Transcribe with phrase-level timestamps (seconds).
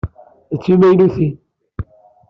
[0.53, 1.33] D timaynutin.